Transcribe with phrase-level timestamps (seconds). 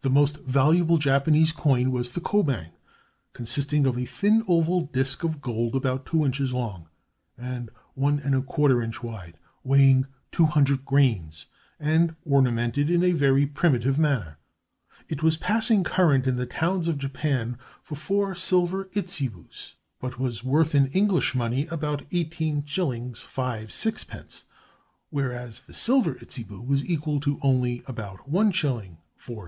[0.00, 2.70] The most valuable Japanese coin was the kobang,
[3.32, 6.88] consisting of a thin oval disk of gold about two inches long,
[7.38, 11.46] and one and a quarter inch wide, weighing two hundred grains,
[11.78, 14.36] and ornamented in a very primitive manner.
[15.08, 20.42] It was passing current in the towns of Japan for four silver itzebus, but was
[20.42, 22.66] worth in English money about 18_s._
[23.24, 24.42] 5_d._,
[25.10, 29.40] whereas the silver itzebu was equal only to about 1_s._ 4_d.